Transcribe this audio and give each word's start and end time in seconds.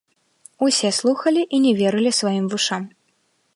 Усе 0.67 0.89
слухалі 0.99 1.45
і 1.57 1.61
не 1.67 1.71
верылі 1.83 2.11
сваім 2.23 2.45
вушам. 2.55 2.83